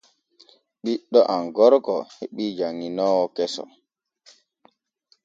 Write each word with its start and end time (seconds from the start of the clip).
Ɓiɗɗo 0.83 1.19
am 1.33 1.43
gorko 1.55 1.95
heɓi 2.19 2.45
janŋinoowo 2.57 3.23
keso. 3.35 3.63